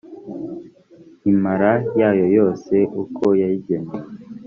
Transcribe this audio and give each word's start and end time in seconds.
imara 1.31 1.71
yayo 1.99 2.25
yose 2.37 2.75
uko 3.01 3.25
yayigenewe 3.41 3.95